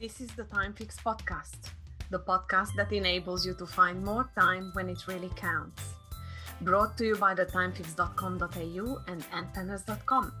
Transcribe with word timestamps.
This 0.00 0.22
is 0.22 0.30
the 0.30 0.44
Time 0.44 0.72
Fix 0.72 0.96
podcast, 0.96 1.72
the 2.08 2.20
podcast 2.20 2.74
that 2.76 2.90
enables 2.90 3.44
you 3.44 3.52
to 3.52 3.66
find 3.66 4.02
more 4.02 4.30
time 4.34 4.70
when 4.72 4.88
it 4.88 5.06
really 5.06 5.28
counts. 5.36 5.92
Brought 6.62 6.96
to 6.96 7.04
you 7.04 7.16
by 7.16 7.34
the 7.34 7.44
timefix.com.au 7.44 9.02
and 9.08 9.26
antennas.com. 9.30 10.32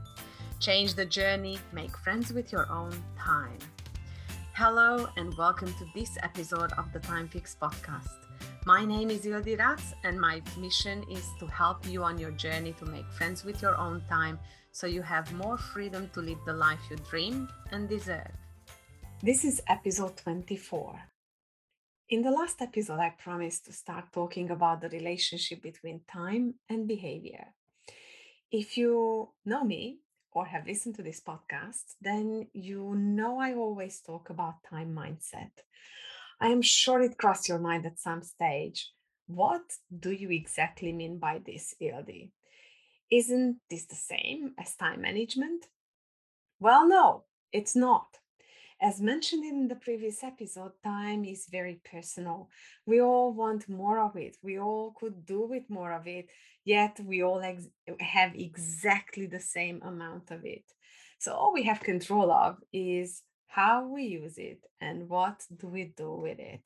Change 0.60 0.94
the 0.94 1.04
journey, 1.04 1.58
make 1.74 1.94
friends 1.98 2.32
with 2.32 2.50
your 2.52 2.72
own 2.72 2.90
time. 3.18 3.58
Hello, 4.54 5.06
and 5.18 5.36
welcome 5.36 5.74
to 5.74 5.86
this 5.94 6.16
episode 6.22 6.72
of 6.78 6.90
the 6.94 7.00
Time 7.00 7.28
Fix 7.28 7.54
podcast. 7.60 8.16
My 8.64 8.86
name 8.86 9.10
is 9.10 9.26
Ildi 9.26 9.58
Ratz, 9.58 9.92
and 10.04 10.18
my 10.18 10.40
mission 10.56 11.04
is 11.10 11.26
to 11.38 11.46
help 11.46 11.86
you 11.86 12.02
on 12.02 12.16
your 12.16 12.30
journey 12.30 12.72
to 12.78 12.86
make 12.86 13.12
friends 13.12 13.44
with 13.44 13.60
your 13.60 13.76
own 13.76 14.02
time 14.08 14.38
so 14.72 14.86
you 14.86 15.02
have 15.02 15.30
more 15.34 15.58
freedom 15.58 16.08
to 16.14 16.22
live 16.22 16.38
the 16.46 16.54
life 16.54 16.80
you 16.88 16.96
dream 17.10 17.46
and 17.72 17.90
deserve. 17.90 18.32
This 19.22 19.44
is 19.44 19.60
episode 19.68 20.16
24. 20.16 20.98
In 22.08 22.22
the 22.22 22.30
last 22.30 22.62
episode, 22.62 23.00
I 23.00 23.10
promised 23.10 23.66
to 23.66 23.72
start 23.74 24.06
talking 24.14 24.50
about 24.50 24.80
the 24.80 24.88
relationship 24.88 25.60
between 25.60 26.00
time 26.10 26.54
and 26.70 26.88
behavior. 26.88 27.48
If 28.50 28.78
you 28.78 29.28
know 29.44 29.62
me 29.62 29.98
or 30.32 30.46
have 30.46 30.66
listened 30.66 30.94
to 30.94 31.02
this 31.02 31.20
podcast, 31.20 31.96
then 32.00 32.48
you 32.54 32.94
know 32.96 33.38
I 33.38 33.52
always 33.52 34.00
talk 34.00 34.30
about 34.30 34.62
time 34.70 34.96
mindset. 34.96 35.52
I 36.40 36.46
am 36.46 36.62
sure 36.62 37.02
it 37.02 37.18
crossed 37.18 37.46
your 37.46 37.58
mind 37.58 37.84
at 37.84 38.00
some 38.00 38.22
stage. 38.22 38.90
What 39.26 39.70
do 39.98 40.12
you 40.12 40.30
exactly 40.30 40.92
mean 40.94 41.18
by 41.18 41.42
this, 41.44 41.74
Ildi? 41.78 42.30
Isn't 43.10 43.58
this 43.68 43.84
the 43.84 43.96
same 43.96 44.54
as 44.58 44.76
time 44.76 45.02
management? 45.02 45.66
Well, 46.58 46.88
no, 46.88 47.24
it's 47.52 47.76
not. 47.76 48.19
As 48.82 49.00
mentioned 49.00 49.44
in 49.44 49.68
the 49.68 49.74
previous 49.76 50.24
episode, 50.24 50.72
time 50.82 51.24
is 51.24 51.46
very 51.50 51.80
personal. 51.84 52.48
We 52.86 53.02
all 53.02 53.32
want 53.32 53.68
more 53.68 53.98
of 53.98 54.16
it. 54.16 54.38
We 54.42 54.58
all 54.58 54.94
could 54.98 55.26
do 55.26 55.46
with 55.46 55.68
more 55.68 55.92
of 55.92 56.06
it, 56.06 56.28
yet 56.64 56.98
we 57.00 57.22
all 57.22 57.40
ex- 57.40 57.68
have 58.00 58.34
exactly 58.34 59.26
the 59.26 59.40
same 59.40 59.82
amount 59.82 60.30
of 60.30 60.46
it. 60.46 60.64
So 61.18 61.34
all 61.34 61.52
we 61.52 61.64
have 61.64 61.80
control 61.80 62.32
of 62.32 62.56
is 62.72 63.22
how 63.48 63.86
we 63.86 64.04
use 64.04 64.38
it 64.38 64.60
and 64.80 65.10
what 65.10 65.44
do 65.54 65.66
we 65.66 65.92
do 65.94 66.12
with 66.14 66.38
it. 66.38 66.62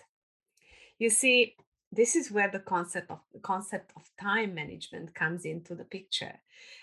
You 0.99 1.11
see, 1.11 1.57
this 1.95 2.17
is 2.17 2.31
where 2.31 2.51
the 2.51 2.59
concept 2.59 3.11
of 3.11 3.21
the 3.33 3.41
concept 3.41 3.93
of 3.97 4.03
time 4.21 4.55
management 4.55 5.15
comes 5.15 5.45
into 5.45 5.75
the 5.75 5.85
picture. 5.85 6.41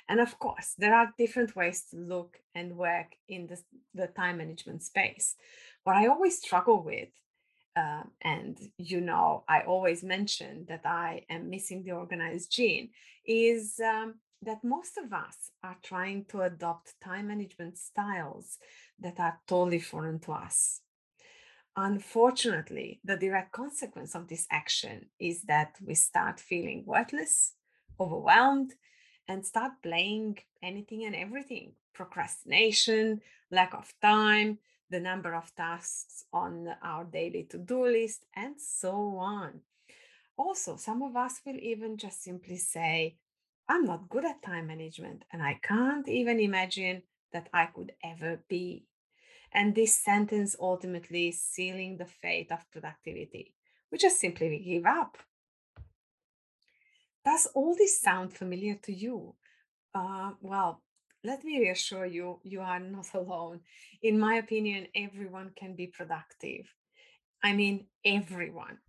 And 0.10 0.20
of 0.20 0.38
course 0.40 0.76
there 0.78 0.96
are 0.96 1.14
different 1.18 1.56
ways 1.56 1.84
to 1.92 1.98
look 1.98 2.38
and 2.56 2.78
work 2.78 3.16
in 3.28 3.48
the, 3.48 3.60
the 3.94 4.08
time 4.08 4.38
management 4.38 4.84
space. 4.84 5.36
What 5.84 5.96
i 5.96 6.08
always 6.08 6.38
struggle 6.38 6.84
with 6.84 7.10
uh, 7.76 8.04
and 8.22 8.58
you 8.78 9.02
know 9.02 9.44
i 9.48 9.62
always 9.62 10.04
mention 10.04 10.66
that 10.68 10.86
i 10.86 11.24
am 11.30 11.50
missing 11.50 11.84
the 11.84 11.92
organized 11.92 12.52
gene 12.52 12.90
is 13.26 13.80
um, 13.80 14.16
that 14.42 14.64
most 14.64 14.98
of 14.98 15.14
us 15.14 15.52
are 15.64 15.78
trying 15.84 16.26
to 16.26 16.42
adopt 16.42 16.94
time 17.04 17.28
management 17.28 17.78
styles 17.78 18.58
that 19.00 19.20
are 19.20 19.40
totally 19.48 19.80
foreign 19.80 20.20
to 20.20 20.32
us 20.32 20.82
Unfortunately, 21.76 23.00
the 23.04 23.16
direct 23.18 23.54
consequence 23.54 24.14
of 24.14 24.28
this 24.28 24.46
action 24.52 25.06
is 25.20 25.44
that 25.44 25.78
we 25.86 25.96
start 25.96 26.40
feeling 26.40 26.84
worthless, 26.86 27.54
overwhelmed, 28.00 28.74
and 29.28 29.46
start 29.46 29.72
blaming 29.82 30.38
anything 30.62 31.06
and 31.06 31.16
everything 31.16 31.74
procrastination, 31.94 33.22
lack 33.52 33.74
of 33.74 33.94
time, 34.02 34.58
the 34.90 35.00
number 35.00 35.34
of 35.34 35.54
tasks 35.56 36.26
on 36.34 36.68
our 36.82 37.06
daily 37.06 37.44
to 37.50 37.58
do 37.58 37.86
list, 37.86 38.26
and 38.36 38.60
so 38.60 39.18
on. 39.18 39.62
Also, 40.38 40.76
some 40.76 41.02
of 41.02 41.16
us 41.16 41.42
will 41.46 41.58
even 41.60 41.98
just 41.98 42.24
simply 42.24 42.58
say, 42.58 43.16
I'm 43.70 43.86
not 43.86 44.10
good 44.10 44.26
at 44.26 44.42
time 44.42 44.68
management, 44.68 45.24
and 45.32 45.42
I 45.42 45.60
can't 45.62 46.08
even 46.08 46.40
imagine 46.40 47.04
that 47.32 47.48
I 47.54 47.68
could 47.68 47.94
ever 48.04 48.44
be 48.50 48.86
and 49.54 49.76
this 49.76 49.96
sentence 49.96 50.56
ultimately 50.60 51.32
sealing 51.32 51.98
the 51.98 52.06
fate 52.06 52.52
of 52.52 52.70
productivity. 52.72 53.54
We 53.92 53.98
just 53.98 54.20
simply 54.20 54.58
give 54.60 54.86
up. 54.86 55.18
Does 57.26 57.48
all 57.54 57.76
this 57.76 58.00
sound 58.02 58.34
familiar 58.34 58.76
to 58.84 58.94
you? 58.94 59.36
Uh, 59.94 60.32
well, 60.42 60.82
let 61.24 61.44
me 61.44 61.60
reassure 61.60 62.06
you, 62.06 62.40
you 62.44 62.62
are 62.62 62.80
not 62.80 63.08
alone. 63.14 63.60
In 64.02 64.20
my 64.20 64.36
opinion, 64.36 64.88
everyone 64.96 65.52
can 65.56 65.76
be 65.76 65.88
productive. 65.88 66.66
I 67.44 67.54
mean, 67.54 67.88
everyone. 68.06 68.80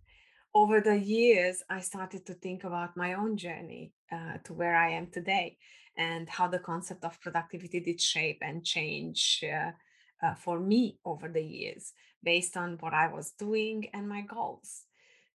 Over 0.55 0.81
the 0.81 0.97
years, 0.97 1.63
I 1.69 1.79
started 1.81 2.25
to 2.27 2.33
think 2.35 2.63
about 2.63 2.95
my 2.95 3.13
own 3.13 3.37
journey 3.37 3.93
uh, 4.11 4.37
to 4.43 4.53
where 4.53 4.75
I 4.75 4.91
am 4.91 5.07
today 5.07 5.57
and 5.97 6.29
how 6.29 6.47
the 6.47 6.59
concept 6.59 7.03
of 7.03 7.19
productivity 7.21 7.79
did 7.79 7.99
shape 7.99 8.39
and 8.41 8.63
change 8.63 9.43
uh, 9.43 9.71
uh, 10.23 10.33
for 10.35 10.59
me 10.59 10.97
over 11.05 11.27
the 11.27 11.43
years 11.43 11.93
based 12.23 12.55
on 12.55 12.77
what 12.79 12.93
I 12.93 13.11
was 13.11 13.31
doing 13.31 13.89
and 13.93 14.07
my 14.07 14.21
goals. 14.21 14.83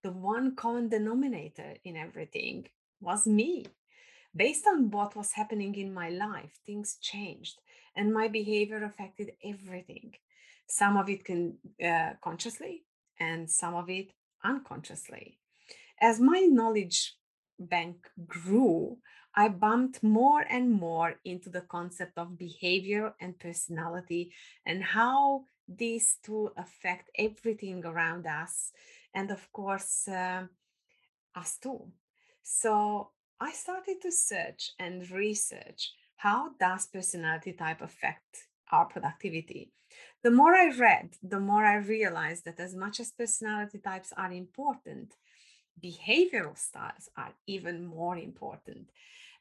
The 0.03 0.13
one 0.13 0.57
common 0.57 0.89
denominator 0.89 1.75
in 1.85 1.97
everything 1.97 2.69
was 3.01 3.27
me. 3.27 3.67
Based 4.35 4.67
on 4.67 4.91
what 4.91 5.17
was 5.17 5.33
happening 5.33 5.75
in 5.75 5.93
my 5.93 6.09
life, 6.09 6.61
things 6.65 6.97
changed 7.01 7.61
and 7.97 8.15
my 8.15 8.29
behavior 8.29 8.83
affected 8.85 9.33
everything. 9.45 10.15
Some 10.69 10.97
of 10.97 11.09
it 11.09 11.25
can, 11.25 11.59
uh, 11.85 12.13
consciously 12.23 12.85
and 13.19 13.51
some 13.51 13.75
of 13.75 13.91
it 13.91 14.13
unconsciously. 14.45 15.39
As 16.01 16.21
my 16.21 16.41
knowledge 16.41 17.15
bank 17.59 17.97
grew, 18.27 18.99
I 19.35 19.49
bumped 19.49 20.03
more 20.03 20.45
and 20.49 20.73
more 20.73 21.15
into 21.25 21.51
the 21.51 21.61
concept 21.63 22.19
of 22.19 22.39
behavior 22.39 23.15
and 23.21 23.39
personality 23.39 24.33
and 24.67 24.83
how 24.83 25.45
these 25.69 26.17
two 26.23 26.51
affect 26.57 27.11
everything 27.17 27.85
around 27.85 28.27
us, 28.27 28.73
and 29.15 29.31
of 29.31 29.53
course, 29.53 30.09
uh, 30.09 30.45
us 31.35 31.59
too. 31.59 31.93
So 32.43 33.11
I 33.41 33.53
started 33.53 34.01
to 34.03 34.11
search 34.11 34.73
and 34.79 35.09
research 35.11 35.93
how 36.17 36.51
does 36.59 36.87
personality 36.87 37.53
type 37.53 37.81
affect 37.81 38.49
our 38.73 38.87
productivity. 38.87 39.71
The 40.23 40.31
more 40.31 40.55
I 40.55 40.77
read, 40.77 41.11
the 41.23 41.41
more 41.41 41.65
I 41.65 41.77
realized 41.77 42.45
that 42.45 42.59
as 42.59 42.75
much 42.75 42.99
as 43.01 43.13
personality 43.13 43.79
types 43.79 44.13
are 44.17 44.33
important, 44.33 45.15
behavioral 45.83 46.57
styles 46.57 47.09
are 47.17 47.33
even 47.47 47.87
more 47.87 48.17
important. 48.17 48.91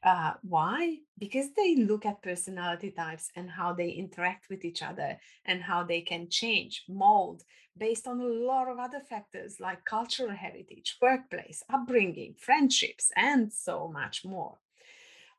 Uh, 0.02 0.34
why? 0.42 0.98
Because 1.18 1.48
they 1.56 1.74
look 1.76 2.06
at 2.06 2.22
personality 2.22 2.92
types 2.92 3.30
and 3.34 3.50
how 3.50 3.72
they 3.72 3.90
interact 3.90 4.48
with 4.48 4.64
each 4.64 4.82
other 4.82 5.18
and 5.44 5.60
how 5.60 5.82
they 5.82 6.00
can 6.00 6.28
change, 6.30 6.84
mold 6.88 7.42
based 7.76 8.06
on 8.06 8.20
a 8.20 8.24
lot 8.24 8.68
of 8.68 8.78
other 8.78 9.00
factors 9.00 9.60
like 9.60 9.84
cultural 9.84 10.30
heritage, 10.30 10.96
workplace, 11.00 11.62
upbringing, 11.72 12.34
friendships, 12.38 13.10
and 13.16 13.52
so 13.52 13.88
much 13.88 14.24
more. 14.24 14.58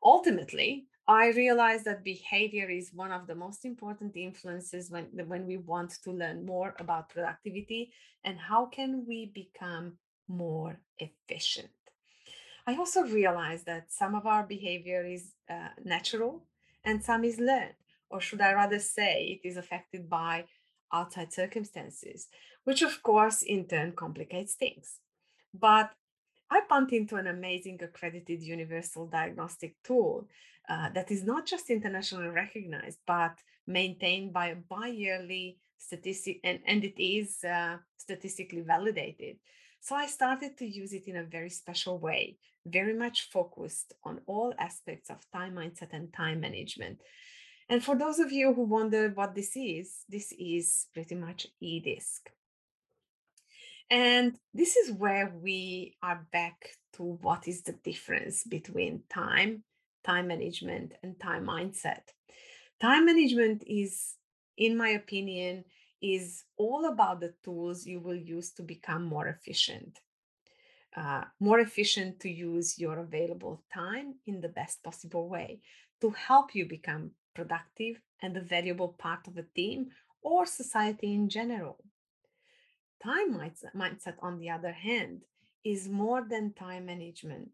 Ultimately, 0.02 0.86
I 1.06 1.30
realized 1.30 1.86
that 1.86 2.04
behavior 2.04 2.68
is 2.70 2.92
one 2.94 3.12
of 3.12 3.26
the 3.26 3.34
most 3.34 3.64
important 3.64 4.16
influences 4.16 4.90
when, 4.90 5.06
when 5.26 5.46
we 5.46 5.56
want 5.56 5.92
to 6.04 6.12
learn 6.12 6.46
more 6.46 6.74
about 6.78 7.08
productivity 7.10 7.92
and 8.24 8.38
how 8.38 8.66
can 8.66 9.04
we 9.06 9.32
become 9.34 9.94
more 10.30 10.78
efficient. 10.98 11.70
I 12.66 12.76
also 12.76 13.02
realized 13.02 13.66
that 13.66 13.92
some 13.92 14.14
of 14.14 14.26
our 14.26 14.44
behavior 14.46 15.04
is 15.04 15.32
uh, 15.48 15.68
natural 15.84 16.44
and 16.84 17.02
some 17.02 17.24
is 17.24 17.38
learned, 17.38 17.74
or 18.10 18.20
should 18.20 18.40
I 18.40 18.52
rather 18.52 18.78
say, 18.78 19.40
it 19.42 19.48
is 19.48 19.56
affected 19.56 20.08
by 20.08 20.44
outside 20.92 21.32
circumstances, 21.32 22.28
which 22.64 22.82
of 22.82 23.02
course 23.02 23.42
in 23.42 23.66
turn 23.66 23.92
complicates 23.92 24.54
things. 24.54 24.98
But 25.52 25.90
I 26.50 26.62
bumped 26.68 26.92
into 26.92 27.16
an 27.16 27.26
amazing 27.26 27.80
accredited 27.82 28.42
universal 28.42 29.06
diagnostic 29.06 29.74
tool 29.84 30.28
uh, 30.68 30.90
that 30.90 31.10
is 31.10 31.24
not 31.24 31.46
just 31.46 31.70
internationally 31.70 32.28
recognized, 32.28 32.98
but 33.06 33.34
maintained 33.66 34.32
by 34.32 34.48
a 34.48 34.56
bi-yearly 34.56 35.58
statistic, 35.78 36.40
and, 36.44 36.60
and 36.66 36.84
it 36.84 37.02
is 37.02 37.42
uh, 37.44 37.76
statistically 37.96 38.60
validated. 38.60 39.36
So 39.80 39.96
I 39.96 40.06
started 40.06 40.56
to 40.58 40.66
use 40.66 40.92
it 40.92 41.08
in 41.08 41.16
a 41.16 41.24
very 41.24 41.50
special 41.50 41.98
way, 41.98 42.36
very 42.66 42.94
much 42.94 43.30
focused 43.30 43.94
on 44.04 44.20
all 44.26 44.52
aspects 44.58 45.10
of 45.10 45.24
time 45.32 45.54
mindset 45.54 45.92
and 45.92 46.12
time 46.12 46.40
management. 46.40 47.00
And 47.68 47.82
for 47.82 47.96
those 47.96 48.18
of 48.18 48.30
you 48.30 48.52
who 48.52 48.64
wonder 48.64 49.08
what 49.10 49.34
this 49.34 49.56
is, 49.56 50.04
this 50.08 50.32
is 50.38 50.86
pretty 50.92 51.14
much 51.14 51.46
eDisc. 51.62 52.20
And 53.90 54.38
this 54.52 54.76
is 54.76 54.92
where 54.92 55.32
we 55.34 55.96
are 56.02 56.26
back 56.30 56.76
to 56.94 57.02
what 57.02 57.48
is 57.48 57.62
the 57.62 57.72
difference 57.72 58.44
between 58.44 59.02
time, 59.08 59.64
time 60.04 60.28
management, 60.28 60.92
and 61.02 61.18
time 61.18 61.46
mindset. 61.46 62.02
Time 62.80 63.06
management 63.06 63.64
is, 63.66 64.16
in 64.56 64.76
my 64.76 64.90
opinion, 64.90 65.64
is 66.02 66.44
all 66.56 66.86
about 66.86 67.20
the 67.20 67.34
tools 67.44 67.86
you 67.86 68.00
will 68.00 68.16
use 68.16 68.52
to 68.52 68.62
become 68.62 69.04
more 69.04 69.28
efficient. 69.28 70.00
Uh, 70.96 71.22
more 71.38 71.60
efficient 71.60 72.18
to 72.20 72.28
use 72.28 72.78
your 72.78 72.98
available 72.98 73.62
time 73.72 74.14
in 74.26 74.40
the 74.40 74.48
best 74.48 74.82
possible 74.82 75.28
way 75.28 75.60
to 76.00 76.10
help 76.10 76.54
you 76.54 76.66
become 76.66 77.12
productive 77.34 78.00
and 78.22 78.36
a 78.36 78.40
valuable 78.40 78.88
part 78.98 79.26
of 79.28 79.36
a 79.36 79.44
team 79.54 79.88
or 80.22 80.46
society 80.46 81.14
in 81.14 81.28
general. 81.28 81.78
Time 83.02 83.34
mindset, 83.34 84.14
on 84.20 84.38
the 84.38 84.50
other 84.50 84.72
hand, 84.72 85.24
is 85.64 85.88
more 85.88 86.26
than 86.28 86.52
time 86.52 86.86
management. 86.86 87.50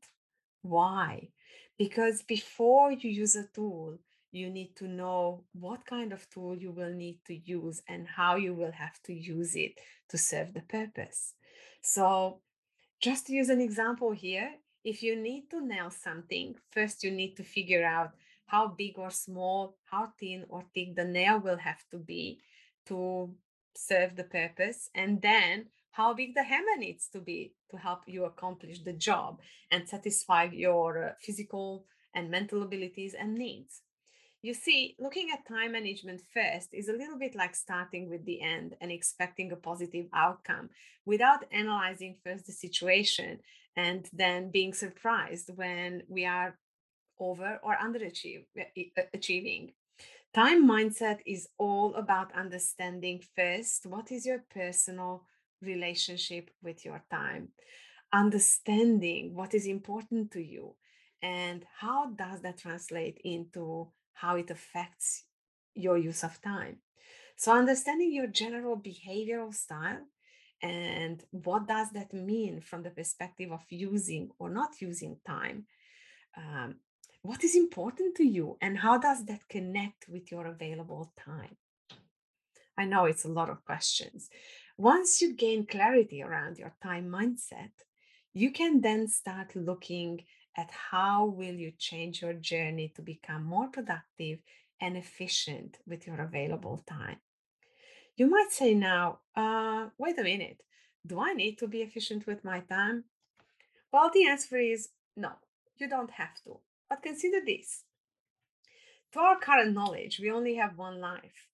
Why? 0.62 1.28
Because 1.78 2.22
before 2.22 2.92
you 2.92 3.10
use 3.10 3.36
a 3.36 3.46
tool, 3.54 3.98
you 4.36 4.50
need 4.50 4.76
to 4.76 4.86
know 4.86 5.44
what 5.52 5.86
kind 5.86 6.12
of 6.12 6.28
tool 6.30 6.56
you 6.56 6.70
will 6.70 6.92
need 6.92 7.20
to 7.26 7.34
use 7.34 7.82
and 7.88 8.06
how 8.06 8.36
you 8.36 8.54
will 8.54 8.72
have 8.72 9.02
to 9.04 9.12
use 9.12 9.56
it 9.56 9.72
to 10.08 10.18
serve 10.18 10.54
the 10.54 10.62
purpose. 10.62 11.34
So, 11.80 12.40
just 13.00 13.26
to 13.26 13.32
use 13.32 13.48
an 13.48 13.60
example 13.60 14.12
here, 14.12 14.50
if 14.84 15.02
you 15.02 15.16
need 15.16 15.50
to 15.50 15.60
nail 15.60 15.90
something, 15.90 16.54
first 16.70 17.02
you 17.02 17.10
need 17.10 17.36
to 17.36 17.42
figure 17.42 17.84
out 17.84 18.12
how 18.46 18.68
big 18.68 18.98
or 18.98 19.10
small, 19.10 19.76
how 19.84 20.12
thin 20.18 20.44
or 20.48 20.62
thick 20.74 20.94
the 20.94 21.04
nail 21.04 21.40
will 21.40 21.58
have 21.58 21.82
to 21.90 21.98
be 21.98 22.40
to 22.86 23.34
serve 23.74 24.16
the 24.16 24.24
purpose 24.24 24.88
and 24.94 25.20
then 25.20 25.66
how 25.90 26.14
big 26.14 26.34
the 26.34 26.42
hammer 26.42 26.76
needs 26.78 27.08
to 27.08 27.20
be 27.20 27.52
to 27.70 27.76
help 27.76 28.02
you 28.06 28.24
accomplish 28.24 28.80
the 28.80 28.92
job 28.92 29.40
and 29.70 29.88
satisfy 29.88 30.44
your 30.44 31.04
uh, 31.04 31.12
physical 31.20 31.84
and 32.14 32.30
mental 32.30 32.62
abilities 32.62 33.14
and 33.14 33.34
needs. 33.34 33.82
You 34.46 34.54
see, 34.54 34.94
looking 35.00 35.30
at 35.32 35.48
time 35.48 35.72
management 35.72 36.22
first 36.32 36.68
is 36.72 36.88
a 36.88 36.92
little 36.92 37.18
bit 37.18 37.34
like 37.34 37.56
starting 37.56 38.08
with 38.08 38.24
the 38.24 38.40
end 38.40 38.76
and 38.80 38.92
expecting 38.92 39.50
a 39.50 39.56
positive 39.56 40.06
outcome 40.14 40.70
without 41.04 41.44
analyzing 41.50 42.14
first 42.22 42.46
the 42.46 42.52
situation 42.52 43.40
and 43.74 44.08
then 44.12 44.52
being 44.52 44.72
surprised 44.72 45.50
when 45.56 46.04
we 46.08 46.24
are 46.24 46.56
over 47.18 47.58
or 47.64 47.74
underachieving. 47.74 48.44
Uh, 48.96 49.02
uh, 49.02 50.32
time 50.32 50.64
mindset 50.64 51.18
is 51.26 51.48
all 51.58 51.96
about 51.96 52.32
understanding 52.32 53.20
first 53.34 53.84
what 53.84 54.12
is 54.12 54.24
your 54.24 54.44
personal 54.54 55.24
relationship 55.60 56.50
with 56.62 56.84
your 56.84 57.02
time, 57.10 57.48
understanding 58.12 59.34
what 59.34 59.54
is 59.54 59.66
important 59.66 60.30
to 60.30 60.40
you, 60.40 60.76
and 61.20 61.64
how 61.80 62.10
does 62.10 62.42
that 62.42 62.58
translate 62.58 63.20
into 63.24 63.88
how 64.22 64.36
it 64.36 64.50
affects 64.50 65.24
your 65.74 65.96
use 65.98 66.22
of 66.24 66.40
time. 66.42 66.76
So, 67.36 67.52
understanding 67.52 68.12
your 68.12 68.26
general 68.26 68.76
behavioral 68.76 69.52
style 69.54 70.04
and 70.62 71.22
what 71.30 71.68
does 71.68 71.90
that 71.90 72.12
mean 72.12 72.60
from 72.60 72.82
the 72.82 72.90
perspective 72.90 73.52
of 73.52 73.62
using 73.68 74.30
or 74.38 74.48
not 74.48 74.80
using 74.80 75.18
time 75.26 75.66
um, 76.36 76.76
what 77.22 77.42
is 77.42 77.56
important 77.56 78.14
to 78.16 78.24
you 78.24 78.56
and 78.60 78.78
how 78.78 78.98
does 78.98 79.24
that 79.24 79.48
connect 79.48 80.08
with 80.08 80.30
your 80.30 80.46
available 80.46 81.12
time? 81.18 81.56
I 82.78 82.84
know 82.84 83.06
it's 83.06 83.24
a 83.24 83.36
lot 83.40 83.50
of 83.50 83.64
questions. 83.64 84.28
Once 84.76 85.22
you 85.22 85.34
gain 85.34 85.66
clarity 85.66 86.22
around 86.22 86.58
your 86.58 86.74
time 86.82 87.08
mindset, 87.08 87.72
you 88.34 88.52
can 88.52 88.82
then 88.82 89.08
start 89.08 89.56
looking 89.56 90.20
at 90.56 90.70
how 90.90 91.26
will 91.26 91.54
you 91.54 91.72
change 91.78 92.22
your 92.22 92.32
journey 92.32 92.92
to 92.96 93.02
become 93.02 93.44
more 93.44 93.68
productive 93.68 94.38
and 94.80 94.96
efficient 94.96 95.78
with 95.86 96.06
your 96.06 96.20
available 96.20 96.82
time. 96.86 97.18
You 98.16 98.28
might 98.28 98.50
say 98.50 98.74
now, 98.74 99.20
uh, 99.34 99.88
wait 99.98 100.18
a 100.18 100.22
minute, 100.22 100.62
do 101.06 101.20
I 101.20 101.32
need 101.34 101.58
to 101.58 101.68
be 101.68 101.82
efficient 101.82 102.26
with 102.26 102.44
my 102.44 102.60
time? 102.60 103.04
Well, 103.92 104.10
the 104.12 104.26
answer 104.26 104.56
is 104.56 104.88
no, 105.16 105.32
you 105.76 105.88
don't 105.88 106.10
have 106.10 106.42
to. 106.44 106.58
But 106.88 107.02
consider 107.02 107.38
this 107.44 107.84
to 109.12 109.20
our 109.20 109.38
current 109.38 109.74
knowledge, 109.74 110.18
we 110.20 110.30
only 110.30 110.56
have 110.56 110.76
one 110.76 111.00
life. 111.00 111.48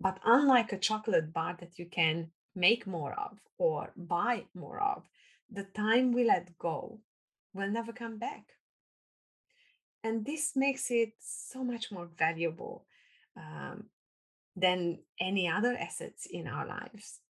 But 0.00 0.20
unlike 0.24 0.72
a 0.72 0.78
chocolate 0.78 1.32
bar 1.32 1.56
that 1.60 1.78
you 1.78 1.86
can 1.86 2.30
make 2.54 2.86
more 2.86 3.12
of 3.14 3.38
or 3.58 3.92
buy 3.96 4.44
more 4.54 4.80
of, 4.80 5.02
the 5.50 5.64
time 5.64 6.12
we 6.12 6.24
let 6.24 6.56
go 6.58 7.00
will 7.52 7.70
never 7.70 7.92
come 7.92 8.18
back. 8.18 8.44
And 10.04 10.24
this 10.24 10.54
makes 10.54 10.90
it 10.90 11.14
so 11.18 11.64
much 11.64 11.90
more 11.90 12.08
valuable 12.16 12.86
um, 13.38 13.84
than 14.56 14.98
any 15.20 15.48
other 15.48 15.76
assets 15.76 16.26
in 16.26 16.46
our 16.46 16.66
lives. 16.66 17.20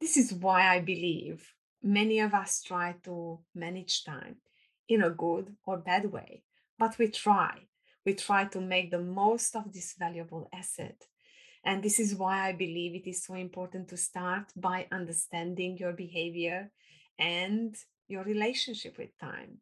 This 0.00 0.16
is 0.16 0.32
why 0.32 0.68
I 0.74 0.80
believe 0.80 1.54
many 1.82 2.20
of 2.20 2.34
us 2.34 2.62
try 2.62 2.96
to 3.04 3.40
manage 3.54 4.04
time 4.04 4.36
in 4.88 5.02
a 5.02 5.10
good 5.10 5.54
or 5.64 5.78
bad 5.78 6.10
way, 6.10 6.42
but 6.78 6.98
we 6.98 7.08
try. 7.08 7.54
We 8.04 8.14
try 8.14 8.46
to 8.46 8.60
make 8.60 8.90
the 8.90 9.00
most 9.00 9.54
of 9.54 9.72
this 9.72 9.94
valuable 9.98 10.48
asset 10.52 10.96
and 11.64 11.82
this 11.82 12.00
is 12.00 12.14
why 12.14 12.48
I 12.48 12.52
believe 12.52 12.94
it 12.94 13.08
is 13.08 13.24
so 13.24 13.34
important 13.34 13.88
to 13.88 13.96
start 13.96 14.46
by 14.56 14.86
understanding 14.92 15.76
your 15.76 15.92
behavior 15.92 16.70
and 17.18 17.76
your 18.06 18.24
relationship 18.24 18.96
with 18.96 19.10
time. 19.18 19.58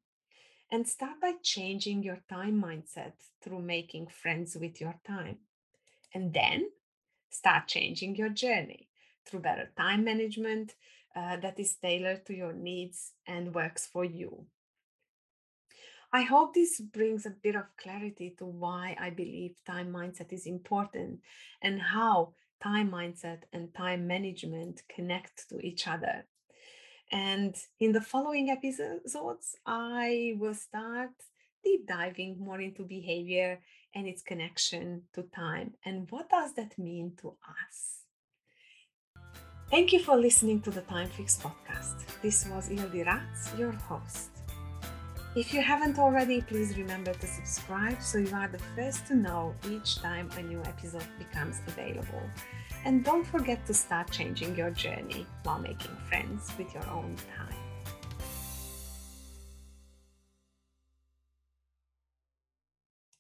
And 0.71 0.89
start 0.89 1.21
by 1.21 1.35
changing 1.43 2.03
your 2.03 2.19
time 2.29 2.63
mindset 2.63 3.13
through 3.41 3.63
making 3.63 4.09
friends 4.09 4.57
with 4.57 4.81
your 4.81 4.97
time. 5.07 5.39
And 6.13 6.33
then 6.33 6.71
start 7.31 7.69
changing 7.69 8.17
your 8.17 8.31
journey 8.31 8.89
through 9.25 9.41
better 9.41 9.71
time 9.77 10.05
management 10.05 10.75
uh, 11.15 11.37
that 11.37 11.59
is 11.59 11.77
tailored 11.77 12.27
to 12.27 12.35
your 12.35 12.53
needs 12.53 13.13
and 13.27 13.55
works 13.55 13.87
for 13.87 14.05
you. 14.05 14.47
I 16.13 16.23
hope 16.23 16.55
this 16.55 16.81
brings 16.81 17.27
a 17.27 17.31
bit 17.31 17.57
of 17.57 17.77
clarity 17.77 18.35
to 18.39 18.47
why 18.47 18.97
I 18.99 19.11
believe 19.11 19.57
time 19.67 19.93
mindset 19.93 20.33
is 20.33 20.47
important 20.47 21.21
and 21.63 21.81
how 21.81 22.35
time 22.63 22.91
mindset 22.91 23.43
and 23.53 23.75
time 23.75 24.07
management 24.07 24.83
connect 24.89 25.49
to 25.51 25.59
each 25.59 25.87
other. 25.87 26.27
And 27.13 27.55
in 27.79 27.93
the 27.93 28.01
following 28.01 28.51
episodes, 28.51 29.57
I 29.65 30.35
will 30.39 30.55
start 30.55 31.11
deep 31.63 31.87
diving 31.87 32.39
more 32.39 32.61
into 32.61 32.83
behavior 32.83 33.61
and 33.95 34.07
its 34.07 34.23
connection 34.23 35.03
to 35.15 35.23
time 35.35 35.75
and 35.85 36.07
what 36.11 36.29
does 36.29 36.55
that 36.55 36.79
mean 36.79 37.13
to 37.21 37.35
us. 37.63 38.03
Thank 39.71 39.93
you 39.93 39.99
for 39.99 40.17
listening 40.17 40.61
to 40.63 40.71
the 40.71 40.83
Time 40.83 41.09
Fix 41.09 41.37
podcast. 41.37 42.05
This 42.23 42.47
was 42.47 42.69
Ildi 42.69 43.05
Ratz, 43.05 43.53
your 43.59 43.73
host. 43.73 44.31
If 45.35 45.53
you 45.53 45.61
haven't 45.61 45.99
already, 45.99 46.41
please 46.41 46.79
remember 46.79 47.13
to 47.13 47.27
subscribe 47.27 48.01
so 48.01 48.19
you 48.19 48.33
are 48.33 48.49
the 48.49 48.63
first 48.77 49.07
to 49.09 49.17
know 49.17 49.55
each 49.69 49.97
time 49.97 50.31
a 50.39 50.43
new 50.43 50.61
episode 50.63 51.09
becomes 51.19 51.61
available. 51.67 52.23
And 52.87 53.03
don't 53.03 53.27
forget 53.27 53.67
to 53.67 53.75
start 53.75 54.13
changing 54.13 54.55
your 54.55 54.71
journey 54.71 55.27
while 55.43 55.59
making 55.59 55.91
friends 56.09 56.53
with 56.57 56.73
your 56.73 56.89
own 56.89 57.17
time. 57.37 57.56